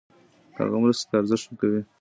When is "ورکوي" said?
1.49-1.81